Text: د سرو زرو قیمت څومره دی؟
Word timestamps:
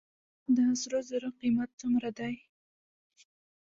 د 0.55 0.57
سرو 0.81 0.99
زرو 1.09 1.29
قیمت 1.39 1.69
څومره 1.81 2.09
دی؟ 2.19 2.33